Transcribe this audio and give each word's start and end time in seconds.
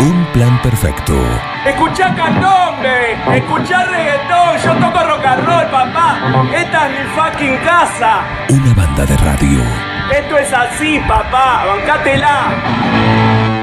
Un 0.00 0.24
plan 0.32 0.60
perfecto. 0.62 1.14
Escuchá 1.66 2.14
candombe, 2.14 3.12
escuchá 3.36 3.84
reggaetón, 3.84 4.56
yo 4.64 4.72
toco 4.86 5.04
rock 5.04 5.24
and 5.26 5.44
roll, 5.46 5.66
papá. 5.70 6.18
Esta 6.56 6.86
es 6.88 6.92
mi 6.92 7.04
fucking 7.14 7.56
casa. 7.58 8.22
Una 8.48 8.74
banda 8.74 9.04
de 9.04 9.16
radio. 9.18 9.60
Esto 10.16 10.38
es 10.38 10.52
así, 10.52 10.98
papá, 11.06 11.64
bancátela. 11.66 13.60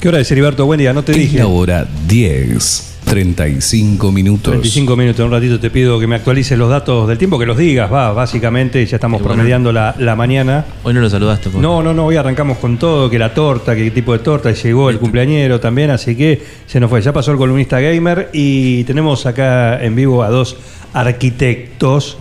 ¿Qué 0.00 0.08
hora 0.08 0.18
es, 0.18 0.30
Heriberto? 0.30 0.66
Buen 0.66 0.78
día, 0.78 0.92
no 0.92 1.04
te 1.04 1.12
Es 1.12 1.18
dije. 1.18 1.38
la 1.38 1.46
hora 1.46 1.86
10, 2.08 3.01
35 3.12 4.10
minutos. 4.10 4.52
35 4.52 4.96
minutos, 4.96 5.26
un 5.26 5.32
ratito 5.32 5.60
te 5.60 5.68
pido 5.68 6.00
que 6.00 6.06
me 6.06 6.14
actualices 6.14 6.56
los 6.56 6.70
datos 6.70 7.06
del 7.06 7.18
tiempo, 7.18 7.38
que 7.38 7.44
los 7.44 7.58
digas, 7.58 7.92
va, 7.92 8.10
básicamente, 8.12 8.86
ya 8.86 8.96
estamos 8.96 9.20
bueno. 9.20 9.34
promediando 9.34 9.70
la, 9.70 9.94
la 9.98 10.16
mañana. 10.16 10.64
Hoy 10.82 10.94
no 10.94 11.02
lo 11.02 11.10
saludaste, 11.10 11.50
por 11.50 11.60
No, 11.60 11.82
no, 11.82 11.92
no, 11.92 12.06
hoy 12.06 12.16
arrancamos 12.16 12.56
con 12.56 12.78
todo, 12.78 13.10
que 13.10 13.18
la 13.18 13.34
torta, 13.34 13.76
qué 13.76 13.90
tipo 13.90 14.14
de 14.14 14.20
torta, 14.20 14.50
y 14.50 14.54
llegó 14.54 14.88
el 14.88 14.98
cumpleañero 14.98 15.60
también, 15.60 15.90
así 15.90 16.16
que 16.16 16.42
se 16.64 16.80
nos 16.80 16.88
fue. 16.88 17.02
Ya 17.02 17.12
pasó 17.12 17.32
el 17.32 17.36
columnista 17.36 17.80
gamer 17.80 18.30
y 18.32 18.84
tenemos 18.84 19.26
acá 19.26 19.84
en 19.84 19.94
vivo 19.94 20.22
a 20.22 20.30
dos 20.30 20.56
arquitectos 20.94 22.16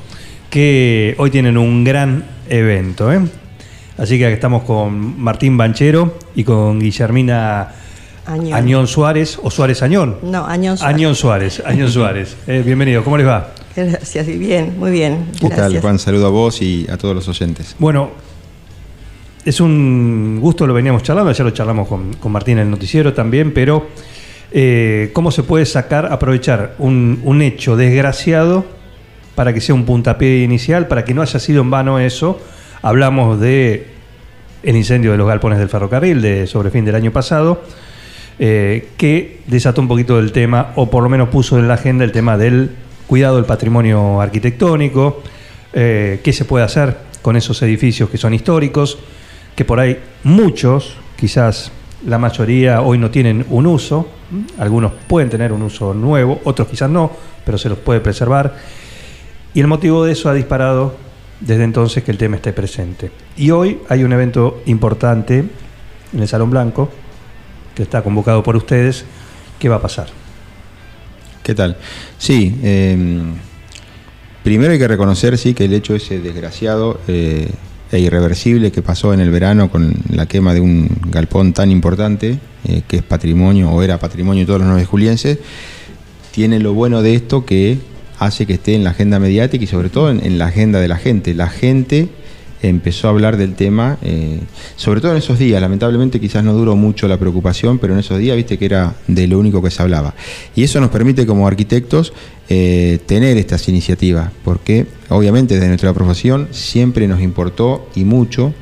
que 0.50 1.16
hoy 1.20 1.30
tienen 1.30 1.58
un 1.58 1.86
gran 1.86 2.26
evento. 2.50 3.14
¿eh? 3.14 3.22
Así 3.98 4.18
que 4.18 4.26
acá 4.26 4.34
estamos 4.34 4.64
con 4.64 5.22
Martín 5.22 5.56
Banchero 5.56 6.18
y 6.36 6.44
con 6.44 6.82
Guillermina 6.82 7.76
Añón. 8.26 8.54
Añón 8.54 8.88
Suárez, 8.88 9.40
o 9.42 9.50
Suárez 9.50 9.82
Añón. 9.82 10.18
No, 10.22 10.46
Añón 10.46 10.78
Suárez. 10.78 10.96
Añón 10.96 11.16
Suárez, 11.16 11.64
Añón 11.66 11.90
Suárez. 11.92 12.38
Eh, 12.48 12.62
bienvenido, 12.66 13.04
¿cómo 13.04 13.18
les 13.18 13.28
va? 13.28 13.52
Gracias, 13.76 14.28
y 14.28 14.38
bien, 14.38 14.78
muy 14.78 14.92
bien. 14.92 15.28
¿Qué 15.40 15.50
tal, 15.50 15.58
gracias. 15.58 15.82
Juan? 15.82 16.00
Saludo 16.00 16.28
a 16.28 16.30
vos 16.30 16.62
y 16.62 16.86
a 16.90 16.98
todos 16.98 17.16
los 17.16 17.28
oyentes. 17.28 17.76
Bueno, 17.80 18.12
es 19.46 19.60
un 19.60 20.40
gusto, 20.40 20.68
lo 20.68 20.74
veníamos 20.74 21.04
charlando, 21.04 21.32
ya 21.32 21.44
lo 21.44 21.52
charlamos 21.52 21.88
con, 21.88 22.14
con 22.16 22.32
Martín 22.32 22.58
en 22.60 22.66
el 22.66 22.72
noticiero 22.72 23.14
también, 23.14 23.54
pero 23.54 23.88
eh, 24.52 25.10
¿cómo 25.14 25.32
se 25.32 25.44
puede 25.44 25.66
sacar, 25.66 26.12
aprovechar 26.12 26.76
un, 26.78 27.22
un 27.24 27.42
hecho 27.42 27.76
desgraciado 27.76 28.66
para 29.34 29.54
que 29.54 29.62
sea 29.62 29.74
un 29.74 29.86
puntapié 29.86 30.44
inicial, 30.44 30.88
para 30.88 31.06
que 31.06 31.14
no 31.14 31.22
haya 31.22 31.40
sido 31.40 31.62
en 31.62 31.72
vano 31.72 32.00
eso? 32.00 32.40
Hablamos 32.84 33.40
de 33.40 33.88
el 34.64 34.76
incendio 34.76 35.12
de 35.12 35.18
los 35.18 35.28
galpones 35.28 35.58
del 35.58 35.70
ferrocarril 35.70 36.22
de 36.22 36.46
sobre 36.46 36.70
fin 36.70 36.86
del 36.86 36.96
año 36.96 37.12
pasado, 37.12 37.64
eh, 38.44 38.90
que 38.98 39.42
desató 39.46 39.82
un 39.82 39.88
poquito 39.88 40.18
del 40.18 40.32
tema, 40.32 40.72
o 40.76 40.90
por 40.90 41.04
lo 41.04 41.10
menos 41.10 41.30
puso 41.30 41.60
en 41.60 41.68
la 41.68 41.76
agenda 41.76 42.04
el 42.04 42.12
tema 42.12 42.40
del 42.40 42.72
cuidado 43.06 43.36
del 43.36 43.46
patrimonio 43.46 44.20
arquitectónico, 44.20 45.22
eh, 45.74 46.22
qué 46.24 46.34
se 46.34 46.44
puede 46.46 46.66
hacer 46.66 46.98
con 47.22 47.36
esos 47.36 47.62
edificios 47.62 48.10
que 48.10 48.18
son 48.18 48.34
históricos, 48.34 48.98
que 49.56 49.64
por 49.64 49.80
ahí 49.80 50.00
muchos, 50.24 50.98
quizás 51.18 51.72
la 52.04 52.18
mayoría 52.18 52.82
hoy 52.82 52.98
no 52.98 53.12
tienen 53.12 53.46
un 53.48 53.68
uso, 53.68 54.08
algunos 54.58 54.94
pueden 55.08 55.30
tener 55.30 55.54
un 55.54 55.62
uso 55.62 55.94
nuevo, 55.94 56.42
otros 56.44 56.68
quizás 56.68 56.90
no, 56.90 57.12
pero 57.46 57.60
se 57.60 57.70
los 57.70 57.78
puede 57.78 58.00
preservar. 58.00 58.56
Y 59.54 59.60
el 59.60 59.68
motivo 59.68 60.04
de 60.04 60.14
eso 60.14 60.30
ha 60.30 60.34
disparado 60.34 60.96
desde 61.42 61.64
entonces 61.64 62.04
que 62.04 62.10
el 62.10 62.18
tema 62.18 62.38
esté 62.38 62.54
presente. 62.54 63.12
Y 63.38 63.52
hoy 63.52 63.82
hay 63.88 64.04
un 64.04 64.12
evento 64.14 64.64
importante 64.66 65.44
en 66.12 66.20
el 66.20 66.28
Salón 66.28 66.50
Blanco, 66.50 66.90
que 67.76 67.84
está 67.84 68.02
convocado 68.02 68.44
por 68.44 68.56
ustedes. 68.56 69.06
¿Qué 69.60 69.70
va 69.70 69.78
a 69.78 69.82
pasar? 69.82 70.08
¿Qué 71.44 71.56
tal? 71.56 71.78
Sí, 72.18 72.56
eh, 72.64 72.98
primero 74.44 74.74
hay 74.74 74.80
que 74.80 74.88
reconocer 74.88 75.38
sí 75.38 75.54
que 75.54 75.66
el 75.66 75.74
hecho 75.74 75.96
ese 75.96 76.20
desgraciado 76.20 77.00
eh, 77.08 77.50
e 77.92 78.00
irreversible 78.00 78.72
que 78.72 78.82
pasó 78.82 79.14
en 79.14 79.20
el 79.20 79.32
verano 79.32 79.70
con 79.70 79.94
la 80.10 80.28
quema 80.28 80.54
de 80.54 80.62
un 80.62 80.90
galpón 81.08 81.54
tan 81.54 81.72
importante, 81.72 82.40
eh, 82.68 82.84
que 82.88 82.98
es 82.98 83.04
patrimonio 83.04 83.72
o 83.72 83.82
era 83.82 84.00
patrimonio 84.00 84.42
de 84.42 84.46
todos 84.46 84.60
los 84.60 84.70
nueve 84.70 84.86
julienses, 84.86 85.40
tiene 86.32 86.60
lo 86.60 86.74
bueno 86.74 87.02
de 87.02 87.16
esto 87.16 87.46
que 87.46 87.80
hace 88.20 88.46
que 88.46 88.54
esté 88.54 88.76
en 88.76 88.84
la 88.84 88.92
agenda 88.92 89.20
mediática 89.20 89.64
y 89.64 89.68
sobre 89.68 89.90
todo 89.90 90.12
en 90.12 90.38
la 90.38 90.46
agenda 90.46 90.80
de 90.80 90.88
la 90.88 90.98
gente. 90.98 91.34
La 91.34 91.48
gente 91.48 92.10
empezó 92.62 93.08
a 93.08 93.12
hablar 93.12 93.38
del 93.38 93.56
tema, 93.56 93.98
eh, 94.02 94.40
sobre 94.76 95.02
todo 95.02 95.12
en 95.12 95.18
esos 95.18 95.40
días, 95.40 95.62
lamentablemente 95.62 96.20
quizás 96.20 96.44
no 96.44 96.54
duró 96.54 96.76
mucho 96.76 97.08
la 97.08 97.18
preocupación, 97.18 97.80
pero 97.80 97.94
en 97.94 98.00
esos 98.00 98.20
días 98.20 98.36
viste 98.36 98.58
que 98.58 98.66
era 98.66 98.96
de 99.08 99.28
lo 99.28 99.40
único 99.40 99.62
que 99.62 99.72
se 99.72 99.82
hablaba. 99.82 100.14
Y 100.56 100.64
eso 100.64 100.80
nos 100.80 100.90
permite 100.90 101.26
como 101.26 101.48
arquitectos 101.48 102.14
eh, 102.50 103.00
tener 103.06 103.38
estas 103.38 103.68
iniciativas, 103.68 104.32
porque 104.44 104.86
obviamente 105.10 105.56
desde 105.56 105.68
nuestra 105.68 105.94
profesión 105.94 106.50
siempre 106.52 107.08
nos 107.08 107.22
importó 107.22 107.90
y 107.96 108.04
mucho 108.04 108.54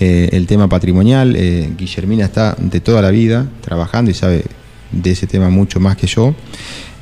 eh, 0.00 0.30
el 0.32 0.46
tema 0.46 0.68
patrimonial. 0.68 1.36
Guillermina 1.76 2.24
está 2.24 2.56
de 2.58 2.80
toda 2.80 3.02
la 3.02 3.10
vida 3.10 3.46
trabajando 3.60 4.10
y 4.10 4.14
sabe 4.14 4.44
de 4.90 5.10
ese 5.10 5.26
tema 5.26 5.50
mucho 5.50 5.80
más 5.80 5.96
que 5.96 6.06
yo. 6.06 6.34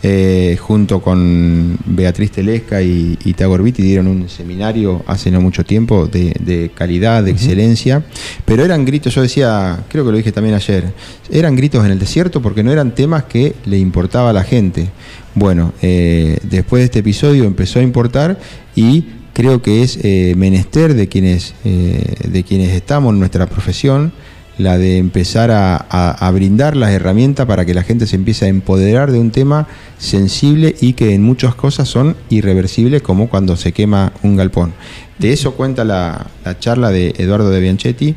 Eh, 0.04 0.56
junto 0.60 1.00
con 1.00 1.78
Beatriz 1.86 2.32
Telesca 2.32 2.82
y, 2.82 3.16
y 3.24 3.34
Tagor 3.34 3.62
Vitti 3.62 3.82
dieron 3.82 4.08
un 4.08 4.28
seminario 4.28 5.04
hace 5.06 5.30
no 5.30 5.40
mucho 5.40 5.64
tiempo 5.64 6.08
de, 6.08 6.34
de 6.40 6.72
calidad, 6.74 7.22
de 7.22 7.30
excelencia, 7.30 8.02
pero 8.44 8.64
eran 8.64 8.84
gritos, 8.84 9.14
yo 9.14 9.22
decía, 9.22 9.84
creo 9.88 10.04
que 10.04 10.10
lo 10.10 10.16
dije 10.16 10.32
también 10.32 10.56
ayer, 10.56 10.92
eran 11.30 11.54
gritos 11.54 11.84
en 11.84 11.92
el 11.92 12.00
desierto 12.00 12.42
porque 12.42 12.64
no 12.64 12.72
eran 12.72 12.96
temas 12.96 13.22
que 13.24 13.54
le 13.64 13.78
importaba 13.78 14.30
a 14.30 14.32
la 14.32 14.42
gente. 14.42 14.88
Bueno, 15.36 15.72
eh, 15.82 16.36
después 16.42 16.80
de 16.80 16.86
este 16.86 16.98
episodio 16.98 17.44
empezó 17.44 17.78
a 17.78 17.82
importar 17.82 18.40
y 18.74 19.04
creo 19.34 19.62
que 19.62 19.84
es 19.84 20.00
eh, 20.02 20.34
menester 20.36 20.94
de 20.94 21.06
quienes, 21.06 21.54
de 21.62 22.42
quienes 22.42 22.70
estamos 22.70 23.12
en 23.12 23.20
nuestra 23.20 23.46
profesión, 23.46 24.12
la 24.58 24.76
de 24.78 24.98
empezar 24.98 25.50
a, 25.50 25.76
a- 25.76 26.10
a 26.26 26.30
brindar 26.30 26.76
las 26.76 26.90
herramientas 26.90 27.46
para 27.46 27.64
que 27.64 27.74
la 27.74 27.82
gente 27.82 28.06
se 28.06 28.16
empiece 28.16 28.44
a 28.44 28.48
empoderar 28.48 29.10
de 29.10 29.18
un 29.18 29.30
tema 29.30 29.66
sensible 29.98 30.74
y 30.80 30.92
que 30.92 31.14
en 31.14 31.22
muchas 31.22 31.54
cosas 31.54 31.88
son 31.88 32.16
irreversibles, 32.30 33.02
como 33.02 33.28
cuando 33.28 33.56
se 33.56 33.72
quema 33.72 34.12
un 34.22 34.36
galpón. 34.36 34.72
De 35.18 35.32
eso 35.32 35.54
cuenta 35.54 35.84
la, 35.84 36.26
la 36.44 36.58
charla 36.58 36.90
de 36.90 37.14
Eduardo 37.18 37.50
de 37.50 37.60
Bianchetti. 37.60 38.14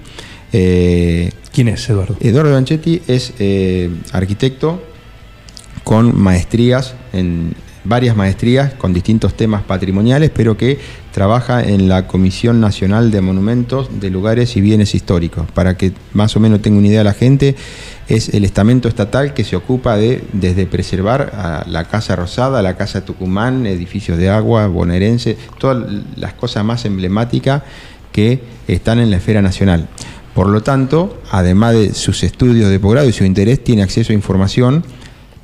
Eh, 0.54 1.32
¿Quién 1.54 1.68
es, 1.70 1.88
Eduardo? 1.90 2.16
Eduardo 2.20 2.50
Bianchetti 2.52 3.02
es 3.08 3.34
eh, 3.40 3.90
arquitecto 4.12 4.82
con 5.84 6.18
maestrías, 6.20 6.96
en 7.14 7.54
varias 7.84 8.16
maestrías 8.16 8.74
con 8.74 8.94
distintos 8.94 9.36
temas 9.38 9.62
patrimoniales, 9.64 10.32
pero 10.34 10.58
que 10.58 10.80
trabaja 11.16 11.64
en 11.64 11.88
la 11.88 12.08
Comisión 12.08 12.60
Nacional 12.60 13.10
de 13.10 13.22
Monumentos 13.22 14.02
de 14.02 14.10
Lugares 14.10 14.58
y 14.58 14.60
Bienes 14.60 14.94
Históricos. 14.96 15.50
Para 15.54 15.78
que 15.78 15.94
más 16.12 16.36
o 16.36 16.42
menos 16.42 16.62
tenga 16.62 16.78
una 16.78 16.88
idea 16.88 17.06
la 17.06 17.14
gente, 17.14 17.56
es 18.10 18.34
el 18.34 18.44
estamento 18.44 18.90
estatal 18.90 19.34
que 19.34 19.46
se 19.46 19.56
ocupa 19.56 19.96
de 19.96 20.26
desde 20.34 20.66
preservar 20.66 21.32
a 21.34 21.64
la 21.70 21.86
Casa 21.86 22.18
Rosada, 22.18 22.62
la 22.62 22.76
Casa 22.76 23.06
Tucumán, 23.06 23.66
edificios 23.66 24.18
de 24.18 24.30
agua, 24.30 24.68
bonaerense, 24.68 25.38
todas 25.58 25.90
las 26.18 26.34
cosas 26.34 26.66
más 26.66 26.84
emblemáticas 26.84 27.64
que 28.12 28.42
están 28.68 29.00
en 29.00 29.10
la 29.10 29.16
esfera 29.16 29.42
nacional. 29.42 29.88
Por 30.34 30.50
lo 30.50 30.64
tanto, 30.64 31.22
además 31.32 31.76
de 31.76 31.94
sus 31.94 32.26
estudios 32.26 32.70
de 32.70 32.78
posgrado 32.78 33.08
y 33.08 33.14
su 33.14 33.24
interés, 33.24 33.64
tiene 33.64 33.84
acceso 33.84 34.12
a 34.12 34.16
información 34.16 34.84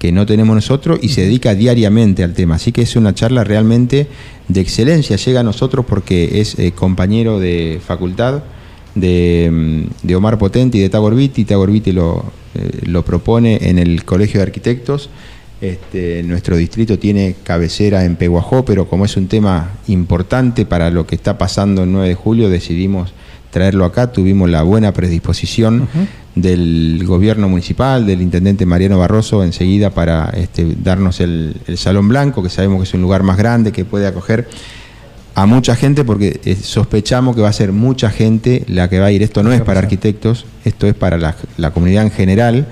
que 0.02 0.12
no 0.12 0.26
tenemos 0.26 0.56
nosotros 0.56 0.98
y 1.04 1.10
se 1.10 1.22
dedica 1.22 1.54
diariamente 1.54 2.24
al 2.24 2.34
tema. 2.34 2.56
Así 2.56 2.72
que 2.72 2.82
es 2.82 2.96
una 2.96 3.14
charla 3.14 3.44
realmente 3.44 4.08
de 4.48 4.60
excelencia. 4.60 5.16
Llega 5.16 5.42
a 5.42 5.44
nosotros 5.44 5.86
porque 5.88 6.42
es 6.42 6.58
eh, 6.58 6.72
compañero 6.72 7.40
de 7.40 7.80
facultad 7.86 8.42
de, 8.96 9.48
mm, 9.52 10.08
de 10.08 10.16
Omar 10.16 10.40
Potente 10.40 10.80
y 10.80 10.82
de 10.82 10.90
Tagor 10.90 11.14
Vitti. 11.14 11.46
Tagor 11.46 11.70
Vitti 11.70 11.92
lo, 11.92 12.26
eh, 12.56 12.80
lo 12.88 13.06
propone 13.06 13.60
en 13.62 13.78
el 13.78 14.04
Colegio 14.04 14.40
de 14.40 14.48
Arquitectos. 14.48 15.12
Este, 15.62 16.24
nuestro 16.24 16.58
distrito 16.58 16.98
tiene 16.98 17.36
cabecera 17.44 18.04
en 18.04 18.16
Peguajó, 18.16 18.66
pero 18.66 18.88
como 18.88 19.06
es 19.06 19.16
un 19.18 19.28
tema 19.28 19.70
importante 19.88 20.66
para 20.66 20.90
lo 20.90 21.06
que 21.06 21.14
está 21.14 21.38
pasando 21.38 21.84
el 21.84 21.92
9 21.92 22.08
de 22.08 22.16
julio, 22.16 22.50
decidimos 22.50 23.14
traerlo 23.52 23.86
acá. 23.86 24.12
Tuvimos 24.12 24.50
la 24.50 24.64
buena 24.64 24.94
predisposición 24.94 25.88
del 26.36 27.04
gobierno 27.06 27.50
municipal, 27.50 28.06
del 28.06 28.22
intendente 28.22 28.66
Mariano 28.66 28.98
Barroso, 28.98 29.44
enseguida 29.44 29.90
para 29.90 30.30
este, 30.30 30.76
darnos 30.82 31.20
el, 31.20 31.56
el 31.68 31.78
Salón 31.78 32.08
Blanco, 32.08 32.42
que 32.42 32.50
sabemos 32.50 32.78
que 32.80 32.84
es 32.84 32.94
un 32.94 33.02
lugar 33.02 33.24
más 33.24 33.38
grande, 33.38 33.72
que 33.72 33.84
puede 33.86 34.08
acoger 34.08 34.48
a 35.36 35.46
mucha 35.46 35.76
gente, 35.76 36.04
porque 36.04 36.40
eh, 36.44 36.56
sospechamos 36.56 37.36
que 37.36 37.42
va 37.42 37.50
a 37.50 37.54
ser 37.54 37.72
mucha 37.72 38.10
gente 38.10 38.64
la 38.68 38.90
que 38.90 39.00
va 39.00 39.08
a 39.08 39.12
ir. 39.12 39.24
Esto 39.24 39.44
no 39.44 39.52
es 39.54 39.62
para 39.62 39.80
arquitectos, 39.80 40.46
esto 40.66 40.88
es 40.88 40.94
para 40.94 41.18
la, 41.18 41.36
la 41.58 41.72
comunidad 41.72 42.04
en 42.04 42.12
general. 42.12 42.68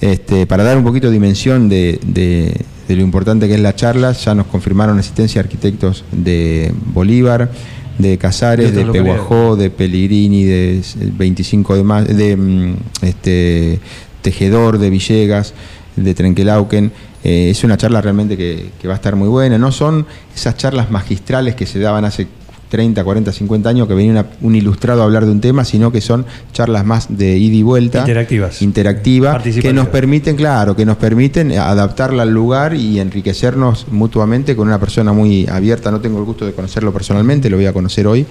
este, 0.00 0.46
para 0.46 0.64
dar 0.64 0.76
un 0.76 0.82
poquito 0.84 1.06
de 1.08 1.12
dimensión 1.12 1.68
de, 1.68 2.00
de- 2.04 2.64
de 2.88 2.96
lo 2.96 3.02
importante 3.02 3.46
que 3.46 3.54
es 3.54 3.60
la 3.60 3.76
charla, 3.76 4.10
ya 4.12 4.34
nos 4.34 4.46
confirmaron 4.48 4.98
asistencia 4.98 5.40
arquitectos 5.40 6.04
de 6.10 6.72
Bolívar, 6.92 7.50
de 7.98 8.18
Casares, 8.18 8.74
De. 8.74 8.84
Peguajó, 8.86 9.56
de 9.56 9.70
Pellegrini, 9.70 10.44
de 10.44 10.78
s- 10.78 10.98
25 11.00 11.76
de 11.76 11.82
más, 11.84 12.06
de 12.16 12.36
mm, 12.36 12.76
este, 13.02 13.78
Tejedor, 14.22 14.78
de 14.78 14.90
Villegas, 14.90 15.54
de 15.96 16.14
Trenquelauquen. 16.14 16.92
Eh, 17.24 17.50
es 17.50 17.62
una 17.64 17.76
charla 17.76 18.00
realmente 18.00 18.36
que, 18.36 18.70
que 18.80 18.88
va 18.88 18.94
a 18.94 18.96
estar 18.96 19.14
muy 19.16 19.28
buena. 19.28 19.58
No 19.58 19.70
son 19.72 20.06
esas 20.34 20.56
charlas 20.56 20.90
magistrales 20.90 21.54
que 21.54 21.66
se 21.66 21.78
daban 21.78 22.04
hace 22.04 22.26
30, 22.72 23.04
40, 23.04 23.32
50 23.32 23.68
años 23.68 23.86
que 23.86 23.92
venía 23.92 24.12
una- 24.12 24.26
un 24.40 24.56
ilustrado 24.56 25.02
a 25.02 25.04
hablar 25.04 25.26
de 25.26 25.30
un 25.30 25.42
tema, 25.42 25.62
sino 25.66 25.92
que 25.92 26.00
son 26.00 26.24
charlas 26.54 26.86
más 26.86 27.06
de 27.18 27.36
ida 27.36 27.54
y 27.54 27.62
vuelta. 27.62 28.00
Interactivas. 28.00 28.62
Interactivas, 28.62 29.34
que 29.68 29.74
nos 29.74 29.88
permiten, 29.88 30.36
claro, 30.36 30.74
que 30.74 30.86
nos 30.86 30.96
permiten 30.96 31.52
adaptarla 31.52 32.22
al 32.22 32.32
lugar 32.32 32.72
y 32.74 32.98
enriquecernos 32.98 33.88
mutuamente 33.90 34.56
con 34.56 34.68
una 34.68 34.80
persona 34.80 35.12
muy 35.12 35.46
abierta. 35.48 35.90
No 35.90 36.00
tengo 36.00 36.18
el 36.18 36.24
gusto 36.24 36.46
de 36.46 36.52
conocerlo 36.52 36.94
personalmente, 36.94 37.50
lo 37.50 37.58
voy 37.58 37.66
a 37.66 37.74
conocer 37.74 38.06
hoy, 38.06 38.24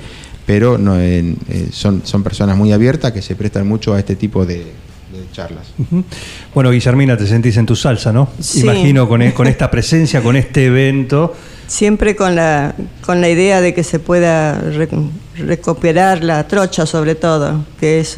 pero 0.48 0.80
no, 0.80 1.00
en- 1.00 1.38
eh, 1.48 1.68
son, 1.72 2.02
son 2.04 2.24
personas 2.24 2.58
muy 2.58 2.72
abiertas 2.74 3.12
que 3.12 3.22
se 3.22 3.36
prestan 3.36 3.68
mucho 3.68 3.94
a 3.94 4.00
este 4.00 4.16
tipo 4.16 4.44
de, 4.44 4.66
charlas. 5.32 5.68
Bueno, 6.54 6.72
Guillermina, 6.72 7.18
te 7.18 7.28
sentís 7.28 7.58
en 7.58 7.66
tu 7.66 7.76
salsa, 7.76 8.12
¿no? 8.12 8.30
Sí. 8.40 8.62
Imagino 8.62 9.08
con, 9.08 9.22
e- 9.22 9.34
con 9.34 9.48
esta 9.54 9.70
presencia, 9.72 10.22
con 10.22 10.36
este 10.36 10.66
evento. 10.66 11.34
Siempre 11.68 12.16
con 12.16 12.36
la, 12.36 12.76
con 13.06 13.22
la 13.22 13.30
idea 13.30 13.62
de 13.62 13.74
que 13.74 13.84
se 13.84 14.00
pueda 14.00 14.60
re- 14.60 14.90
recuperar 15.38 16.24
la 16.24 16.48
trocha 16.48 16.86
sobre 16.86 17.16
todo, 17.16 17.64
que 17.80 18.00
es 18.00 18.18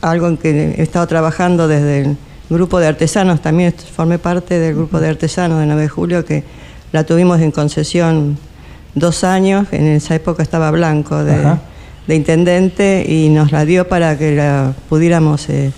algo 0.00 0.28
en 0.28 0.36
que 0.36 0.74
he 0.78 0.82
estado 0.82 1.06
trabajando 1.06 1.68
desde 1.68 2.00
el 2.02 2.16
grupo 2.50 2.80
de 2.80 2.88
artesanos, 2.88 3.40
también 3.40 3.72
formé 3.94 4.18
parte 4.18 4.58
del 4.58 4.74
grupo 4.74 5.00
de 5.00 5.08
artesanos 5.08 5.60
de 5.60 5.66
9 5.66 5.82
de 5.82 5.88
julio, 5.88 6.24
que 6.24 6.42
la 6.92 7.04
tuvimos 7.04 7.40
en 7.40 7.50
concesión 7.52 8.36
dos 8.94 9.24
años, 9.24 9.68
en 9.72 9.86
esa 9.86 10.14
época 10.14 10.42
estaba 10.42 10.70
Blanco 10.70 11.22
de 11.24 12.14
intendente 12.16 13.06
y 13.08 13.28
nos 13.28 13.52
la 13.52 13.64
dio 13.64 13.88
para 13.88 14.18
que 14.18 14.34
la 14.34 14.74
pudiéramos 14.88 15.48
eh, 15.48 15.70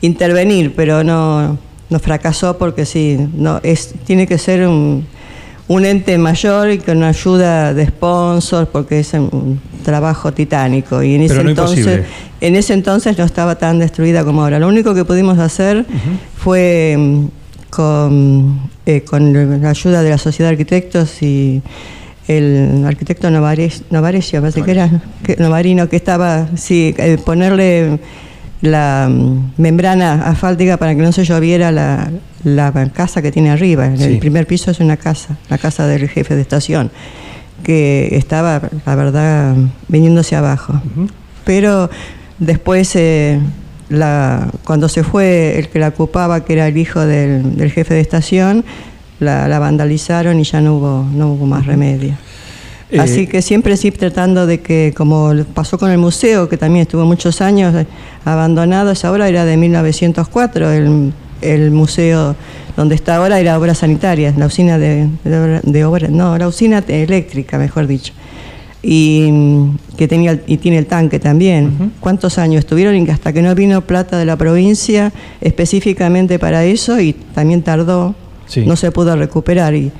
intervenir, 0.00 0.74
pero 0.74 1.04
no, 1.04 1.58
no 1.88 1.98
fracasó 1.98 2.58
porque 2.58 2.84
sí, 2.84 3.18
no, 3.34 3.60
es, 3.62 3.94
tiene 4.04 4.26
que 4.26 4.38
ser 4.38 4.66
un, 4.66 5.06
un 5.68 5.84
ente 5.84 6.16
mayor 6.18 6.70
y 6.70 6.78
con 6.78 7.02
ayuda 7.02 7.74
de 7.74 7.86
sponsors 7.86 8.68
porque 8.68 9.00
es 9.00 9.12
un 9.14 9.60
trabajo 9.84 10.32
titánico 10.32 11.02
y 11.02 11.14
en 11.14 11.22
ese 11.22 11.42
no 11.42 11.50
entonces 11.50 11.78
imposible. 11.78 12.06
en 12.40 12.56
ese 12.56 12.74
entonces 12.74 13.18
no 13.18 13.24
estaba 13.24 13.56
tan 13.56 13.78
destruida 13.78 14.24
como 14.24 14.42
ahora. 14.42 14.58
Lo 14.58 14.68
único 14.68 14.94
que 14.94 15.04
pudimos 15.04 15.38
hacer 15.38 15.86
fue 16.36 16.96
mm, 16.98 17.24
con, 17.70 18.70
eh, 18.84 19.02
con 19.02 19.62
la 19.62 19.70
ayuda 19.70 20.02
de 20.02 20.10
la 20.10 20.18
Sociedad 20.18 20.50
de 20.50 20.54
Arquitectos 20.54 21.22
y 21.22 21.62
el 22.28 22.84
arquitecto 22.84 23.30
Novares, 23.30 23.82
Novaresio, 23.90 24.40
parece 24.40 24.62
que 24.62 24.70
era, 24.72 25.02
que, 25.22 25.36
Novarino, 25.36 25.88
que 25.88 25.96
estaba, 25.96 26.48
sí, 26.56 26.92
eh, 26.98 27.18
ponerle 27.24 28.00
la 28.66 29.08
mm, 29.10 29.52
membrana 29.56 30.26
asfáltica 30.26 30.76
para 30.76 30.94
que 30.94 31.02
no 31.02 31.12
se 31.12 31.24
lloviera 31.24 31.72
la, 31.72 32.10
la 32.44 32.72
casa 32.92 33.22
que 33.22 33.32
tiene 33.32 33.50
arriba. 33.50 33.90
Sí. 33.96 34.04
El 34.04 34.18
primer 34.18 34.46
piso 34.46 34.70
es 34.70 34.80
una 34.80 34.96
casa, 34.96 35.36
la 35.48 35.58
casa 35.58 35.86
del 35.86 36.08
jefe 36.08 36.34
de 36.34 36.42
estación, 36.42 36.90
que 37.62 38.08
estaba, 38.12 38.62
la 38.84 38.94
verdad, 38.94 39.54
viniéndose 39.88 40.36
abajo. 40.36 40.80
Pero 41.44 41.90
después, 42.38 42.94
eh, 42.96 43.40
la, 43.88 44.48
cuando 44.64 44.88
se 44.88 45.04
fue 45.04 45.58
el 45.58 45.68
que 45.68 45.78
la 45.78 45.88
ocupaba, 45.88 46.44
que 46.44 46.52
era 46.52 46.68
el 46.68 46.76
hijo 46.76 47.00
del, 47.00 47.56
del 47.56 47.70
jefe 47.70 47.94
de 47.94 48.00
estación, 48.00 48.64
la, 49.20 49.48
la 49.48 49.58
vandalizaron 49.58 50.38
y 50.38 50.44
ya 50.44 50.60
no 50.60 50.76
hubo, 50.76 51.06
no 51.12 51.32
hubo 51.32 51.46
más 51.46 51.66
remedio. 51.66 52.14
Eh, 52.90 53.00
Así 53.00 53.26
que 53.26 53.42
siempre 53.42 53.76
sí 53.76 53.90
tratando 53.90 54.46
de 54.46 54.60
que, 54.60 54.94
como 54.96 55.32
pasó 55.54 55.76
con 55.78 55.90
el 55.90 55.98
museo, 55.98 56.48
que 56.48 56.56
también 56.56 56.82
estuvo 56.82 57.04
muchos 57.04 57.40
años 57.40 57.74
eh, 57.74 57.86
abandonado, 58.24 58.92
esa 58.92 59.10
obra 59.10 59.28
era 59.28 59.44
de 59.44 59.56
1904, 59.56 60.70
el, 60.72 61.12
el 61.42 61.70
museo 61.72 62.36
donde 62.76 62.94
está 62.94 63.16
ahora 63.16 63.40
era 63.40 63.58
obras 63.58 63.78
sanitarias, 63.78 64.36
la 64.36 64.46
usina 64.46 64.78
de, 64.78 65.08
de, 65.24 65.60
de 65.64 65.84
obra- 65.84 66.08
no, 66.08 66.38
la 66.38 66.46
usina 66.46 66.84
eléctrica, 66.86 67.58
mejor 67.58 67.86
dicho. 67.88 68.12
Y 68.82 69.30
que 69.96 70.06
tenía 70.06 70.38
y 70.46 70.58
tiene 70.58 70.78
el 70.78 70.86
tanque 70.86 71.18
también. 71.18 71.92
¿Cuántos 71.98 72.38
años 72.38 72.60
estuvieron 72.60 73.10
hasta 73.10 73.32
que 73.32 73.42
no 73.42 73.52
vino 73.56 73.80
plata 73.80 74.16
de 74.16 74.24
la 74.26 74.36
provincia 74.36 75.12
específicamente 75.40 76.38
para 76.38 76.64
eso 76.64 77.00
y 77.00 77.12
también 77.34 77.62
tardó, 77.62 78.14
Sí. 78.46 78.64
no 78.64 78.76
se 78.76 78.92
pudo 78.92 79.16
recuperar 79.16 79.74
y, 79.74 79.90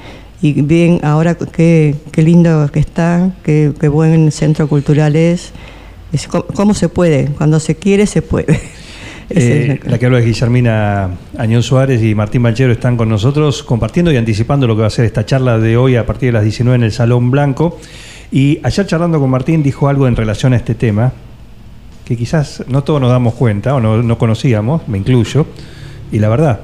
y 0.42 0.60
bien 0.62 1.00
ahora 1.02 1.34
qué, 1.36 1.94
qué 2.12 2.22
lindo 2.22 2.68
que 2.72 2.80
está, 2.80 3.30
qué, 3.42 3.72
qué 3.80 3.88
buen 3.88 4.30
centro 4.32 4.68
cultural 4.68 5.16
es. 5.16 5.52
¿Cómo 6.54 6.72
se 6.72 6.88
puede? 6.88 7.26
Cuando 7.36 7.60
se 7.60 7.74
quiere, 7.76 8.06
se 8.06 8.22
puede. 8.22 8.60
Eh, 9.28 9.80
la- 9.82 9.90
la 9.90 9.98
que 9.98 10.06
habla 10.06 10.20
es 10.20 10.24
Guillermina 10.24 11.10
Añón 11.36 11.64
Suárez 11.64 12.00
y 12.00 12.14
Martín 12.14 12.44
Banchero 12.44 12.70
están 12.72 12.96
con 12.96 13.08
nosotros 13.08 13.64
compartiendo 13.64 14.12
y 14.12 14.16
anticipando 14.16 14.68
lo 14.68 14.76
que 14.76 14.82
va 14.82 14.86
a 14.86 14.90
ser 14.90 15.04
esta 15.04 15.26
charla 15.26 15.58
de 15.58 15.76
hoy 15.76 15.96
a 15.96 16.06
partir 16.06 16.28
de 16.28 16.34
las 16.34 16.44
19 16.44 16.76
en 16.76 16.84
el 16.84 16.92
Salón 16.92 17.32
Blanco. 17.32 17.76
Y 18.30 18.60
ayer 18.62 18.86
charlando 18.86 19.18
con 19.18 19.28
Martín 19.28 19.64
dijo 19.64 19.88
algo 19.88 20.06
en 20.06 20.14
relación 20.14 20.52
a 20.52 20.56
este 20.56 20.76
tema 20.76 21.12
que 22.04 22.16
quizás 22.16 22.62
no 22.68 22.84
todos 22.84 23.00
nos 23.00 23.10
damos 23.10 23.34
cuenta 23.34 23.74
o 23.74 23.80
no, 23.80 24.00
no 24.00 24.16
conocíamos, 24.16 24.86
me 24.86 24.98
incluyo. 24.98 25.44
Y 26.12 26.20
la 26.20 26.28
verdad, 26.28 26.60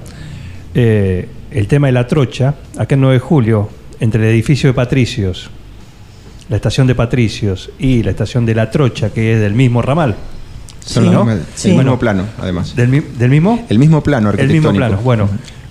eh, 0.76 1.26
el 1.54 1.66
tema 1.69 1.87
de 1.88 1.93
la 1.93 2.06
trocha, 2.06 2.54
acá 2.78 2.94
en 2.94 3.00
9 3.02 3.14
de 3.14 3.20
julio, 3.20 3.69
entre 4.00 4.22
el 4.22 4.31
edificio 4.34 4.69
de 4.70 4.75
Patricios, 4.75 5.50
la 6.49 6.56
estación 6.56 6.87
de 6.87 6.94
Patricios 6.94 7.70
y 7.78 8.02
la 8.02 8.10
estación 8.10 8.44
de 8.46 8.54
la 8.54 8.70
trocha, 8.70 9.10
que 9.10 9.34
es 9.34 9.40
del 9.40 9.54
mismo 9.54 9.81
ramal, 9.82 10.16
Son 10.84 11.04
Sí. 11.04 11.10
¿no? 11.10 11.25
mismos- 11.25 11.40
Sí. 11.54 11.70
el 11.70 11.76
mismo 11.76 11.96
plano, 11.99 12.25
además. 12.40 12.75
del, 12.75 12.88
mi- 12.88 12.99
del 13.00 13.31
mismo... 13.31 13.64
El 13.69 13.78
mismo 13.78 14.02
plano 14.02 14.31
El 14.31 14.34
arquitectónico. 14.40 14.72
mismo 14.72 14.76
plano. 14.88 15.00
Bueno, 15.04 15.28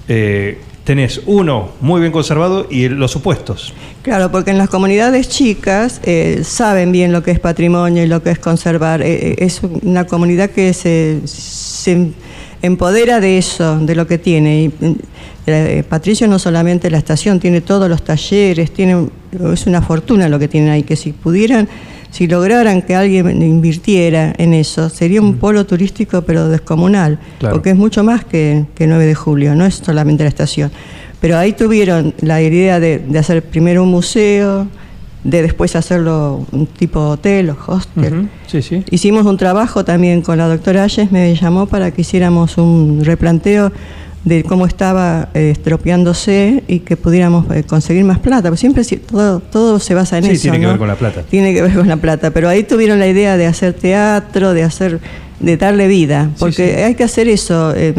eh, 0.07 0.61
tenés 0.85 1.21
uno 1.25 1.71
muy 1.81 1.99
bien 1.99 2.13
conservado 2.13 2.65
y 2.71 2.85
el- 2.85 2.93
los 2.93 3.17
opuestos. 3.17 3.73
Claro, 4.03 4.31
porque 4.31 4.51
en 4.51 4.57
las 4.57 4.69
comunidades 4.69 5.27
chicas 5.27 5.99
eh, 6.05 6.43
saben 6.45 6.93
bien 6.93 7.11
lo 7.11 7.23
que 7.23 7.31
es 7.31 7.39
patrimonio 7.41 8.01
y 8.03 8.07
lo 8.07 8.23
que 8.23 8.31
es 8.31 8.39
conservar. 8.39 9.01
Eh, 9.01 9.31
eh, 9.31 9.35
es 9.39 9.59
una 9.83 10.05
comunidad 10.05 10.49
que 10.51 10.73
se, 10.73 11.19
se 11.25 12.11
empodera 12.61 13.19
de 13.19 13.37
eso, 13.37 13.79
de 13.79 13.95
lo 13.95 14.07
que 14.07 14.17
tiene. 14.17 14.63
Y, 14.63 14.67
mm, 14.69 14.95
eh, 15.47 15.83
Patricio 15.87 16.27
no 16.27 16.37
solamente 16.39 16.89
la 16.89 16.97
estación, 16.97 17.39
tiene 17.39 17.61
todos 17.61 17.89
los 17.89 18.03
talleres, 18.03 18.71
tiene, 18.71 19.07
es 19.53 19.65
una 19.65 19.81
fortuna 19.81 20.29
lo 20.29 20.37
que 20.39 20.47
tienen 20.47 20.69
ahí, 20.69 20.83
que 20.83 20.95
si 20.95 21.11
pudieran, 21.13 21.67
si 22.11 22.27
lograran 22.27 22.81
que 22.83 22.95
alguien 22.95 23.41
invirtiera 23.41 24.33
en 24.37 24.53
eso, 24.53 24.89
sería 24.89 25.21
un 25.21 25.37
polo 25.37 25.65
turístico 25.65 26.21
pero 26.21 26.47
descomunal, 26.49 27.17
Claro. 27.39 27.55
porque 27.55 27.71
es 27.71 27.75
mucho 27.75 28.03
más 28.03 28.23
que, 28.25 28.65
que 28.75 28.85
9 28.85 29.05
de 29.05 29.15
julio, 29.15 29.55
no 29.55 29.65
es 29.65 29.75
solamente 29.75 30.23
la 30.23 30.29
estación. 30.29 30.71
Pero 31.19 31.37
ahí 31.37 31.53
tuvieron 31.53 32.13
la 32.21 32.41
idea 32.41 32.79
de, 32.79 32.99
de 32.99 33.19
hacer 33.19 33.43
primero 33.43 33.83
un 33.83 33.89
museo, 33.89 34.67
de 35.23 35.41
después 35.43 35.75
hacerlo 35.75 36.45
un 36.51 36.65
tipo 36.65 36.99
hotel 37.09 37.51
o 37.51 37.57
hostel. 37.67 38.29
Sí, 38.47 38.61
sí. 38.61 38.83
Hicimos 38.89 39.25
un 39.25 39.37
trabajo 39.37 39.85
también 39.85 40.21
con 40.21 40.37
la 40.37 40.47
doctora 40.47 40.83
Ayes, 40.83 41.11
me 41.11 41.35
llamó 41.35 41.67
para 41.67 41.91
que 41.91 42.01
hiciéramos 42.01 42.57
un 42.57 43.01
replanteo 43.03 43.71
de 44.23 44.43
cómo 44.43 44.65
estaba 44.67 45.29
eh, 45.33 45.49
estropeándose 45.51 46.63
y 46.67 46.79
que 46.79 46.95
pudiéramos 46.97 47.45
eh, 47.51 47.63
conseguir 47.63 48.03
más 48.03 48.19
plata. 48.19 48.49
Porque 48.49 48.59
siempre 48.59 48.83
si- 48.83 48.97
todo, 48.97 49.39
todo 49.39 49.79
se 49.79 49.93
basa 49.95 50.17
en 50.19 50.25
Sí, 50.25 50.31
eso. 50.31 50.41
tiene 50.43 50.57
que 50.59 50.63
¿no? 50.63 50.69
ver 50.69 50.77
con 50.79 50.87
la 50.87 50.95
plata. 50.95 51.23
Tiene 51.29 51.53
que 51.53 51.61
ver 51.61 51.73
con 51.73 51.87
la 51.87 51.97
plata. 51.97 52.31
Pero 52.31 52.47
ahí 52.49 52.63
tuvieron 52.63 52.99
la 52.99 53.07
idea 53.07 53.37
de 53.37 53.47
hacer 53.47 53.73
teatro, 53.73 54.53
de 54.53 54.63
hacer, 54.63 54.99
de 55.39 55.57
darle 55.57 55.87
vida. 55.87 56.29
Porque 56.39 56.73
sí. 56.75 56.81
hay 56.81 56.95
que 56.95 57.03
hacer 57.03 57.27
eso. 57.27 57.73
eh, 57.75 57.93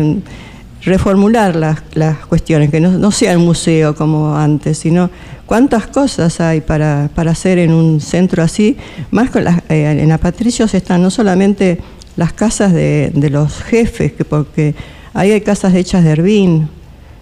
reformular 0.85 1.55
las, 1.55 1.79
las 1.95 2.19
cuestiones, 2.27 2.71
que 2.71 2.81
no, 2.81 2.91
no 2.91 3.11
sea 3.13 3.39
un 3.39 3.45
museo 3.45 3.95
como 3.95 4.37
antes, 4.37 4.79
sino 4.79 5.11
cuántas 5.47 5.87
cosas 5.87 6.41
hay 6.41 6.61
para, 6.61 7.11
para 7.15 7.33
hacer 7.33 7.59
en 7.59 7.73
un 7.73 8.01
centro 8.01 8.43
así. 8.43 8.77
Más 9.11 9.31
con 9.31 9.45
las, 9.45 9.59
eh, 9.69 9.99
en 10.01 10.09
la 10.09 10.19
Patricios 10.19 10.75
están 10.75 11.03
no 11.03 11.11
solamente 11.11 11.79
las 12.17 12.33
casas 12.33 12.73
de, 12.73 13.13
los 13.31 13.63
jefes, 13.63 14.13
que 14.13 14.25
porque 14.25 14.75
ahí 15.15 15.31
hay 15.31 15.41
casas 15.41 15.75
hechas 15.75 16.05
de 16.05 16.11
Herbín, 16.11 16.69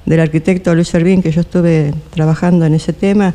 del 0.06 0.20
arquitecto 0.20 0.74
Luis 0.74 0.92
Herbín, 0.94 1.22
que 1.22 1.30
yo 1.30 1.42
estuve 1.42 1.94
trabajando 2.10 2.66
en 2.66 2.74
ese 2.74 2.92
tema, 2.92 3.34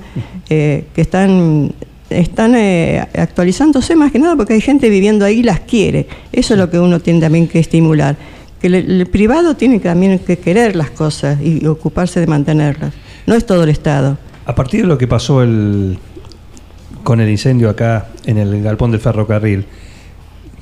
eh, 0.50 0.86
que 0.94 1.02
están 1.02 1.72
están 2.10 2.56
eh, 2.56 3.00
actualizándose 3.18 3.96
más 3.96 4.12
que 4.12 4.20
nada 4.20 4.36
porque 4.36 4.54
hay 4.54 4.62
gente 4.62 4.90
viviendo 4.90 5.26
ahí 5.26 5.40
y 5.40 5.44
las 5.44 5.62
quiere. 5.62 6.08
Eso 6.32 6.54
es 6.54 6.60
lo 6.60 6.70
que 6.70 6.80
uno 6.80 7.00
tiene 7.00 7.20
también 7.20 7.48
que 7.48 7.60
estimular. 7.60 8.16
Que 8.62 8.68
el, 8.68 9.08
privado 9.08 9.56
tiene 9.56 9.80
también 9.80 10.20
que 10.20 10.38
querer 10.38 10.76
las 10.76 10.92
cosas 10.92 11.40
y 11.42 11.66
ocuparse 11.66 12.20
de 12.20 12.28
mantenerlas. 12.28 12.94
No 13.26 13.36
es 13.36 13.46
todo 13.46 13.64
el 13.64 13.70
Estado. 13.70 14.18
A 14.46 14.54
partir 14.54 14.82
de 14.82 14.88
lo 14.88 14.98
que 14.98 15.08
pasó 15.08 15.42
el, 15.42 15.98
con 17.04 17.20
el 17.20 17.30
incendio 17.30 17.70
acá 17.70 18.10
en 18.26 18.38
el 18.38 18.62
galpón 18.62 18.92
del 18.92 19.00
ferrocarril, 19.00 19.66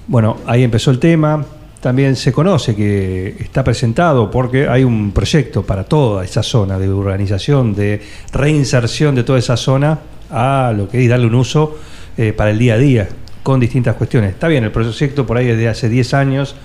bueno, 0.07 0.37
ahí 0.45 0.63
empezó 0.63 0.91
el 0.91 0.99
tema. 0.99 1.45
También 1.81 2.15
se 2.15 2.31
conoce 2.31 2.75
que 2.75 3.35
está 3.39 3.61
presentado 3.61 4.31
porque 4.31 4.69
hay 4.69 4.85
un 4.85 5.11
proyecto 5.11 5.63
para 5.63 5.83
toda 5.83 6.23
esa 6.23 6.41
zona 6.41 6.79
de 6.79 6.87
urbanización, 6.89 7.75
de 7.75 8.01
reinserción 8.31 9.15
de 9.15 9.23
toda 9.23 9.39
esa 9.39 9.57
zona 9.57 9.99
a 10.29 10.73
lo 10.75 10.87
que 10.87 11.03
es 11.03 11.09
darle 11.09 11.27
un 11.27 11.35
uso 11.35 11.77
eh, 12.17 12.31
para 12.31 12.51
el 12.51 12.59
día 12.59 12.75
a 12.75 12.77
día, 12.77 13.09
con 13.43 13.59
distintas 13.59 13.95
cuestiones. 13.95 14.31
Está 14.31 14.47
bien, 14.47 14.63
el 14.63 14.71
proyecto 14.71 15.25
por 15.25 15.35
ahí 15.35 15.47
desde 15.47 15.67
hace 15.67 15.89
10 15.89 16.13
años, 16.13 16.55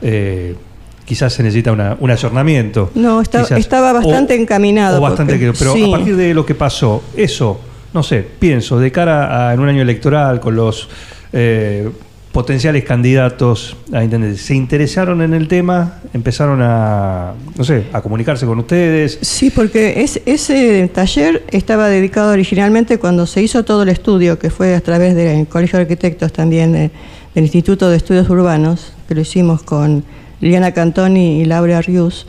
eh, 0.00 0.56
quizás 1.04 1.32
se 1.32 1.42
necesita 1.42 1.72
una- 1.72 1.96
un 2.00 2.10
ayornamiento. 2.10 2.90
No, 2.94 3.20
está- 3.20 3.42
estaba 3.56 3.92
bastante 3.92 4.34
encaminado, 4.34 4.98
O 4.98 5.00
bastante 5.00 5.34
porque- 5.34 5.52
que- 5.52 5.58
pero 5.58 5.72
sí. 5.74 5.84
a 5.84 5.90
partir 5.96 6.16
de 6.16 6.34
lo 6.34 6.44
que 6.46 6.54
pasó, 6.54 7.02
eso 7.16 7.60
no 7.92 8.02
sé, 8.02 8.26
pienso, 8.38 8.78
de 8.80 8.90
cara 8.90 9.48
a 9.50 9.54
en 9.54 9.60
un 9.60 9.68
año 9.68 9.82
electoral, 9.82 10.40
con 10.40 10.56
los 10.56 10.88
eh, 11.32 11.88
potenciales 12.32 12.82
candidatos 12.84 13.76
a 13.92 14.02
intendente, 14.02 14.36
¿se 14.38 14.54
interesaron 14.56 15.22
en 15.22 15.34
el 15.34 15.46
tema? 15.46 16.00
¿Empezaron 16.12 16.60
a, 16.62 17.32
no 17.56 17.62
sé, 17.64 17.84
a 17.92 18.00
comunicarse 18.00 18.44
con 18.46 18.58
ustedes? 18.58 19.18
Sí, 19.20 19.50
porque 19.50 20.02
es- 20.02 20.20
ese 20.26 20.88
taller 20.92 21.44
estaba 21.52 21.88
dedicado 21.88 22.32
originalmente 22.32 22.98
cuando 22.98 23.26
se 23.26 23.42
hizo 23.42 23.64
todo 23.64 23.84
el 23.84 23.88
estudio, 23.90 24.38
que 24.40 24.50
fue 24.50 24.74
a 24.74 24.80
través 24.80 25.14
del 25.14 25.46
Colegio 25.46 25.76
de 25.78 25.82
Arquitectos 25.82 26.32
también, 26.32 26.74
eh, 26.74 26.90
del 27.36 27.44
Instituto 27.44 27.88
de 27.88 27.96
Estudios 27.96 28.28
Urbanos, 28.28 28.92
que 29.06 29.14
lo 29.14 29.20
hicimos 29.20 29.62
con 29.62 30.02
Liliana 30.44 30.72
Cantoni 30.72 31.40
y 31.40 31.44
Laura 31.46 31.80
Rius. 31.80 32.26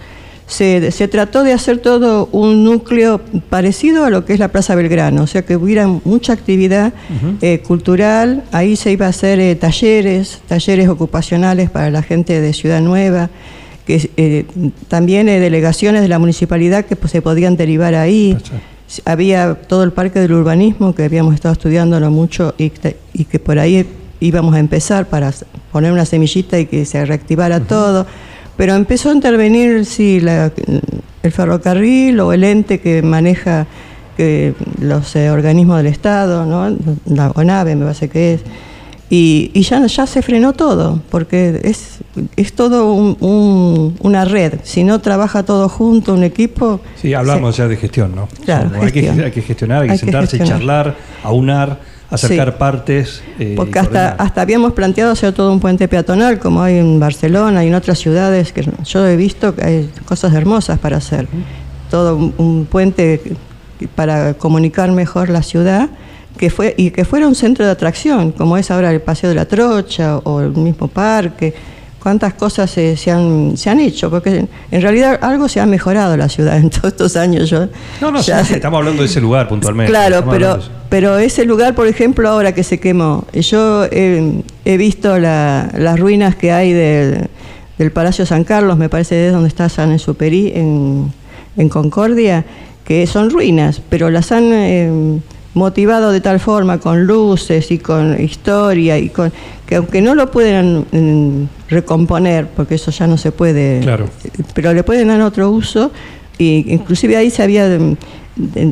Se, 0.47 0.91
se 0.91 1.07
trató 1.07 1.43
de 1.43 1.53
hacer 1.53 1.79
todo 1.79 2.29
un 2.31 2.63
núcleo 2.63 3.19
parecido 3.49 4.05
a 4.05 4.09
lo 4.11 4.25
que 4.25 4.33
es 4.33 4.39
la 4.39 4.49
Plaza 4.49 4.75
Belgrano, 4.75 5.23
o 5.23 5.27
sea 5.27 5.41
que 5.43 5.55
hubiera 5.57 5.87
mucha 5.87 6.33
actividad 6.33 6.93
eh, 7.41 7.59
cultural, 7.67 8.43
ahí 8.51 8.75
se 8.75 8.91
iba 8.91 9.07
a 9.07 9.09
hacer 9.09 9.39
eh, 9.39 9.55
talleres, 9.55 10.41
talleres 10.47 10.87
ocupacionales 10.87 11.71
para 11.71 11.89
la 11.89 12.03
gente 12.03 12.39
de 12.41 12.53
Ciudad 12.53 12.79
Nueva, 12.79 13.31
que 13.87 14.09
eh, 14.17 14.45
también 14.87 15.25
delegaciones 15.25 16.03
de 16.03 16.07
la 16.09 16.19
municipalidad 16.19 16.85
que 16.85 16.95
pues, 16.95 17.11
se 17.11 17.21
podían 17.23 17.57
derivar 17.57 17.95
ahí. 17.95 18.37
Había 19.03 19.55
todo 19.55 19.83
el 19.83 19.93
parque 19.93 20.19
del 20.19 20.31
urbanismo 20.33 20.93
que 20.93 21.03
habíamos 21.03 21.33
estado 21.33 21.53
estudiándolo 21.53 22.11
mucho 22.11 22.53
y, 22.59 22.69
que- 22.69 22.97
y 23.13 23.25
que 23.25 23.39
por 23.39 23.57
ahí 23.57 23.83
íbamos 24.19 24.53
a 24.53 24.59
empezar 24.59 25.07
para 25.07 25.33
poner 25.75 25.91
una 25.91 26.05
semillita 26.05 26.57
y 26.57 26.67
que 26.67 26.85
se 26.85 27.03
reactivara 27.05 27.59
todo. 27.59 28.05
Pero 28.55 28.75
empezó 28.75 29.09
a 29.09 29.13
intervenir 29.13 29.83
sí, 29.85 30.21
la- 30.21 30.49
el 31.21 31.31
ferrocarril 31.33 32.17
o 32.21 32.31
el 32.31 32.45
ente 32.45 32.79
que 32.79 33.01
maneja 33.01 33.67
que 34.15 34.53
los 34.79 35.13
eh, 35.17 35.29
organismos 35.29 35.75
del 35.75 35.87
Estado, 35.87 36.45
¿no? 36.45 36.73
la 37.07 37.31
ONAVE 37.31 37.75
me 37.75 37.83
parece 37.83 38.07
que 38.07 38.35
es. 38.35 38.41
Y, 39.09 39.51
y 39.53 39.63
ya, 39.63 39.85
ya 39.85 40.07
se 40.07 40.21
frenó 40.21 40.53
todo, 40.53 41.01
porque 41.09 41.59
es, 41.63 41.97
es 42.37 42.53
todo 42.53 42.93
un- 42.93 43.17
un- 43.19 43.95
una 43.99 44.23
red. 44.23 44.53
Si 44.63 44.85
no 44.85 44.99
trabaja 45.01 45.43
todo 45.43 45.67
junto, 45.67 46.13
un 46.13 46.23
equipo. 46.23 46.79
Sí, 47.01 47.13
hablamos 47.13 47.57
ya 47.57 47.67
de 47.67 47.75
gestión, 47.75 48.15
¿no? 48.15 48.29
Claro, 48.45 48.71
hay, 48.81 48.91
que, 48.93 49.09
hay 49.09 49.31
que 49.31 49.41
gestionar, 49.41 49.81
hay 49.81 49.87
que 49.89 49.91
Hay 49.93 49.99
que 49.99 50.05
sentarse, 50.05 50.37
gestionar. 50.37 50.59
charlar, 50.59 50.95
aunar, 51.23 51.79
acercar 52.15 52.51
Sí. 52.51 52.55
partes. 52.59 53.23
eh, 53.39 53.53
Porque 53.55 53.79
hasta, 53.79 54.09
hasta 54.11 54.41
habíamos 54.41 54.73
planteado 54.73 55.11
hacer 55.11 55.33
todo 55.33 55.51
un 55.51 55.59
puente 55.59 55.87
peatonal, 55.87 56.39
como 56.39 56.61
hay 56.61 56.77
en 56.79 56.99
Barcelona 56.99 57.63
y 57.63 57.67
en 57.67 57.75
otras 57.75 57.99
ciudades, 57.99 58.51
que 58.51 58.67
yo 58.83 59.07
he 59.07 59.15
visto 59.15 59.55
que 59.55 59.63
hay 59.65 59.89
cosas 60.05 60.33
hermosas 60.33 60.79
para 60.79 60.97
hacer. 60.97 61.27
Todo 61.91 62.15
un, 62.15 62.33
un 62.37 62.65
puente 62.65 63.21
para 63.95 64.33
comunicar 64.35 64.91
mejor 64.91 65.29
la 65.29 65.43
ciudad 65.43 65.89
que 66.37 66.49
fue, 66.49 66.73
y 66.77 66.91
que 66.91 67.05
fuera 67.05 67.27
un 67.27 67.35
centro 67.35 67.63
de 67.65 67.71
atracción, 67.71 68.31
como 68.33 68.57
es 68.57 68.69
ahora 68.71 68.91
el 68.91 69.01
Paseo 69.01 69.29
de 69.29 69.35
la 69.35 69.45
Trocha 69.45 70.17
o 70.17 70.41
el 70.41 70.51
mismo 70.51 70.87
parque. 70.89 71.53
Cuántas 72.05 72.35
cosas 72.35 72.69
se, 72.69 72.95
se 72.97 73.09
han, 73.09 73.57
se 73.57 73.67
han 73.71 73.79
hecho, 73.79 74.11
porque 74.11 74.45
en 74.69 74.81
realidad 74.83 75.17
algo 75.23 75.49
se 75.49 75.59
ha 75.59 75.65
mejorado 75.65 76.15
la 76.15 76.29
ciudad 76.29 76.55
en 76.63 76.69
todos 76.69 76.89
estos 76.91 77.15
años. 77.15 77.49
Yo, 77.49 77.65
No, 77.99 78.11
no, 78.11 78.21
sí, 78.21 78.27
ya- 78.27 78.45
sí, 78.45 78.53
estamos 78.53 78.77
hablando 78.77 79.01
de 79.01 79.07
ese 79.07 79.19
lugar 79.19 79.47
puntualmente. 79.47 79.89
Claro, 79.91 80.23
pero, 80.29 80.59
pero 80.87 81.17
ese 81.17 81.45
lugar, 81.45 81.73
por 81.73 81.87
ejemplo, 81.87 82.29
ahora 82.29 82.53
que 82.53 82.61
se 82.63 82.79
quemó, 82.79 83.25
yo 83.33 83.85
he, 83.85 84.43
he 84.65 84.77
visto 84.77 85.17
la- 85.17 85.71
las 85.75 85.99
ruinas 85.99 86.35
que 86.35 86.51
hay 86.51 86.73
del, 86.73 87.27
del 87.79 87.91
Palacio 87.91 88.23
San 88.27 88.43
Carlos, 88.43 88.77
me 88.77 88.87
parece 88.87 89.25
es 89.25 89.33
donde 89.33 89.47
está 89.47 89.67
San 89.67 89.91
Exupéry, 89.91 90.51
en, 90.55 91.11
en 91.57 91.69
Concordia, 91.69 92.45
que 92.85 93.07
son 93.07 93.31
ruinas, 93.31 93.81
pero 93.89 94.11
las 94.11 94.31
han 94.31 94.43
eh, 94.53 95.19
motivado 95.55 96.11
de 96.11 96.21
tal 96.21 96.39
forma, 96.39 96.79
con 96.79 97.05
luces 97.05 97.71
y 97.71 97.79
con 97.79 98.21
historia, 98.21 98.99
y 98.99 99.09
con 99.09 99.31
que 99.65 99.75
aunque 99.77 100.01
no 100.01 100.13
lo 100.13 100.29
puedan 100.29 100.85
mm, 100.91 101.47
recomponer, 101.69 102.47
porque 102.55 102.75
eso 102.75 102.91
ya 102.91 103.07
no 103.07 103.17
se 103.17 103.31
puede, 103.31 103.79
Claro. 103.81 104.07
pero 104.53 104.73
le 104.73 104.83
pueden 104.83 105.07
dar 105.07 105.21
otro 105.21 105.49
uso 105.49 105.91
y 106.37 106.71
inclusive 106.71 107.17
ahí 107.17 107.29
se 107.31 107.41
había 107.41 107.67
mm, 107.67 107.95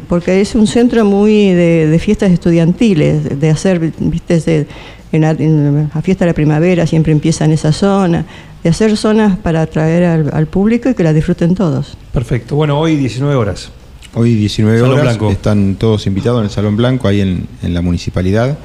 porque 0.09 0.41
es 0.41 0.53
un 0.55 0.67
centro 0.67 1.03
muy 1.05 1.47
de, 1.53 1.87
de 1.87 1.99
fiestas 1.99 2.31
estudiantiles 2.31 3.23
de- 3.23 3.35
de 3.37 3.49
hacer 3.49 3.79
viste 3.79 4.39
de- 4.41 4.67
en 5.13 5.21
la, 5.21 5.31
en 5.31 5.89
la 5.93 6.01
fiesta 6.01 6.25
de 6.25 6.31
la 6.31 6.35
primavera 6.35 6.85
siempre 6.85 7.11
empieza 7.13 7.45
en 7.45 7.51
esa 7.53 7.71
zona 7.71 8.25
de 8.63 8.69
hacer 8.69 8.97
zonas 8.97 9.37
para 9.37 9.61
atraer 9.61 10.03
al, 10.03 10.29
al 10.33 10.47
público 10.47 10.89
y 10.89 10.93
que 10.95 11.03
la 11.03 11.13
disfruten 11.13 11.55
todos 11.55 11.97
Perfecto. 12.11 12.55
Bueno, 12.55 12.77
hoy 12.79 12.95
19 12.97 13.35
horas. 13.35 13.71
Hoy 14.15 14.36
19 14.36 14.79
Salón 14.79 14.93
horas, 14.93 15.05
Blanco. 15.05 15.32
están 15.32 15.75
todos 15.75 16.05
invitados 16.05 16.39
en 16.39 16.46
el 16.46 16.51
Salón 16.51 16.77
Blanco, 16.77 17.08
ahí 17.08 17.22
en, 17.22 17.48
en 17.63 17.74
la 17.74 17.82
municipalidad. 17.82 18.58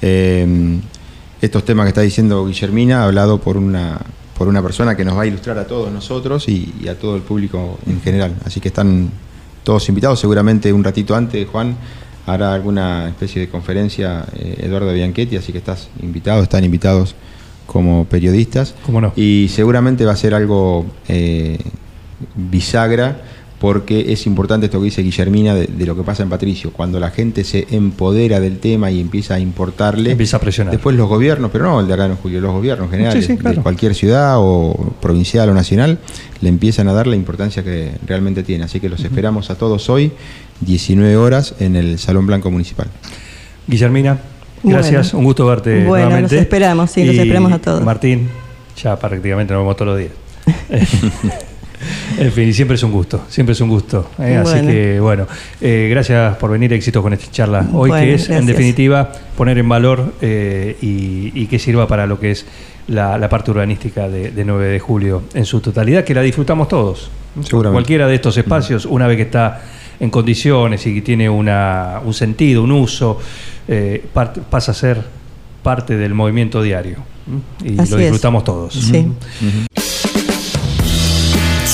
Eh, 0.00 0.78
estos 1.42 1.64
temas 1.64 1.84
que 1.84 1.88
está 1.88 2.00
diciendo 2.00 2.46
Guillermina, 2.46 3.04
hablado 3.04 3.38
por 3.38 3.58
una, 3.58 4.00
por 4.38 4.48
una 4.48 4.62
persona 4.62 4.96
que 4.96 5.04
nos 5.04 5.16
va 5.16 5.22
a 5.22 5.26
ilustrar 5.26 5.58
a 5.58 5.66
todos 5.66 5.92
nosotros 5.92 6.48
y, 6.48 6.72
y 6.82 6.88
a 6.88 6.98
todo 6.98 7.14
el 7.16 7.22
público 7.22 7.78
en 7.86 8.00
general. 8.00 8.34
Así 8.44 8.58
que 8.60 8.68
están 8.68 9.10
todos 9.64 9.86
invitados, 9.88 10.18
seguramente 10.18 10.72
un 10.72 10.82
ratito 10.82 11.14
antes, 11.14 11.46
Juan, 11.46 11.76
hará 12.24 12.54
alguna 12.54 13.08
especie 13.08 13.40
de 13.40 13.48
conferencia 13.48 14.24
eh, 14.34 14.60
Eduardo 14.62 14.92
Bianchetti, 14.92 15.36
así 15.36 15.52
que 15.52 15.58
estás 15.58 15.88
invitado, 16.02 16.42
están 16.42 16.64
invitados 16.64 17.14
como 17.66 18.06
periodistas. 18.06 18.74
¿Cómo 18.86 19.00
no? 19.00 19.12
Y 19.14 19.48
seguramente 19.50 20.06
va 20.06 20.12
a 20.12 20.16
ser 20.16 20.34
algo 20.34 20.86
eh, 21.08 21.58
bisagra 22.34 23.20
porque 23.58 24.12
es 24.12 24.26
importante 24.26 24.66
esto 24.66 24.78
que 24.78 24.84
dice 24.84 25.02
Guillermina 25.02 25.54
de, 25.54 25.66
de 25.66 25.86
lo 25.86 25.96
que 25.96 26.02
pasa 26.02 26.22
en 26.22 26.28
Patricio. 26.28 26.72
Cuando 26.72 27.00
la 27.00 27.10
gente 27.10 27.42
se 27.42 27.66
empodera 27.70 28.38
del 28.38 28.58
tema 28.58 28.90
y 28.90 29.00
empieza 29.00 29.34
a 29.34 29.40
importarle, 29.40 30.10
Empieza 30.12 30.36
a 30.36 30.40
presionar. 30.40 30.72
después 30.72 30.94
los 30.94 31.08
gobiernos, 31.08 31.50
pero 31.50 31.64
no 31.64 31.80
el 31.80 31.86
de 31.86 31.94
acá 31.94 32.04
en 32.06 32.16
Julio, 32.16 32.40
los 32.42 32.52
gobiernos 32.52 32.86
en 32.86 32.90
general, 32.90 33.12
Sí, 33.14 33.22
sí, 33.22 33.36
claro. 33.38 33.56
de 33.56 33.62
cualquier 33.62 33.94
ciudad 33.94 34.34
o 34.38 34.94
provincial 35.00 35.48
o 35.48 35.54
nacional, 35.54 35.98
le 36.42 36.48
empiezan 36.50 36.88
a 36.88 36.92
dar 36.92 37.06
la 37.06 37.16
importancia 37.16 37.64
que 37.64 37.92
realmente 38.06 38.42
tiene. 38.42 38.64
Así 38.64 38.78
que 38.78 38.88
los 38.90 39.00
esperamos 39.02 39.48
a 39.50 39.54
todos 39.54 39.88
hoy, 39.88 40.12
19 40.60 41.16
horas, 41.16 41.54
en 41.58 41.76
el 41.76 41.98
Salón 41.98 42.26
Blanco 42.26 42.50
Municipal. 42.50 42.88
Guillermina, 43.66 44.18
gracias, 44.62 45.12
Bueno. 45.12 45.18
un 45.20 45.24
gusto 45.24 45.46
verte 45.46 45.84
Bueno, 45.84 46.04
nuevamente. 46.06 46.34
los 46.36 46.42
esperamos, 46.42 46.90
sí, 46.90 47.04
los 47.04 47.16
esperamos 47.16 47.52
a 47.52 47.58
todos. 47.58 47.82
Martín, 47.82 48.28
ya 48.82 48.98
prácticamente 48.98 49.54
nos 49.54 49.62
vemos 49.62 49.76
todos 49.76 49.92
los 49.92 49.98
días. 49.98 50.12
en 52.18 52.32
fin, 52.32 52.48
y 52.48 52.52
siempre 52.52 52.74
es 52.76 52.82
un 52.82 52.92
gusto, 52.92 53.22
siempre 53.28 53.52
es 53.52 53.60
un 53.60 53.68
gusto. 53.68 54.10
¿eh? 54.18 54.36
Así 54.36 54.60
que, 54.66 54.98
bueno, 55.00 55.26
eh, 55.60 55.88
gracias 55.90 56.36
por 56.36 56.50
venir, 56.50 56.72
éxitos 56.72 57.02
con 57.02 57.12
esta 57.12 57.30
charla 57.30 57.60
hoy, 57.72 57.90
Bueno, 57.90 58.04
que 58.04 58.14
es, 58.14 58.28
en 58.30 58.46
definitiva, 58.46 59.12
poner 59.36 59.58
en 59.58 59.68
valor 59.68 60.14
eh, 60.20 60.76
y, 60.80 61.32
y 61.34 61.46
que 61.46 61.58
sirva 61.58 61.86
para 61.86 62.06
lo 62.06 62.18
que 62.18 62.30
es 62.32 62.46
la, 62.88 63.18
la 63.18 63.28
parte 63.28 63.50
urbanística 63.50 64.08
de, 64.08 64.30
de 64.30 64.44
9 64.44 64.68
de 64.68 64.78
julio 64.78 65.22
en 65.34 65.44
su 65.44 65.60
totalidad, 65.60 66.04
que 66.04 66.14
la 66.14 66.22
disfrutamos 66.22 66.68
todos. 66.68 67.10
Seguramente. 67.42 67.74
Cualquiera 67.74 68.06
de 68.06 68.14
estos 68.14 68.36
espacios, 68.38 68.86
una 68.86 69.06
vez 69.06 69.16
que 69.16 69.22
está 69.24 69.62
en 70.00 70.08
condiciones 70.10 70.86
y 70.86 70.94
que 70.94 71.02
tiene 71.02 71.28
una, 71.28 72.00
un 72.04 72.14
sentido, 72.14 72.62
un 72.62 72.72
uso, 72.72 73.18
eh, 73.68 74.04
part- 74.14 74.40
pasa 74.48 74.72
a 74.72 74.74
ser 74.74 75.02
parte 75.62 75.96
del 75.96 76.14
movimiento 76.14 76.62
diario. 76.62 76.98
Y 77.64 77.78
Así 77.80 77.90
lo 77.92 77.98
es. 77.98 78.04
disfrutamos 78.04 78.44
todos. 78.44 78.72
sí 78.72 79.06